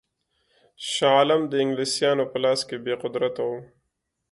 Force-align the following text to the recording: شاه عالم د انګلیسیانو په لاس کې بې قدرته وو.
شاه 0.91 1.13
عالم 1.17 1.41
د 1.47 1.53
انګلیسیانو 1.63 2.23
په 2.31 2.37
لاس 2.43 2.59
کې 2.67 2.77
بې 2.85 2.95
قدرته 3.03 3.41
وو. 3.49 3.59